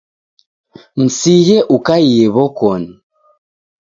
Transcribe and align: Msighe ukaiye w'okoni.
Msighe 1.01 1.57
ukaiye 1.75 2.25
w'okoni. 2.35 2.93